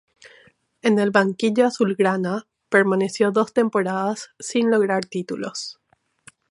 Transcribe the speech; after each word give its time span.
En 0.81 0.97
el 0.97 1.11
banquillo 1.11 1.67
azulgrana 1.67 2.47
permaneció 2.69 3.29
dos 3.29 3.53
temporadas, 3.53 4.31
sin 4.39 4.71
lograr 4.71 5.05
títulos. 5.05 5.79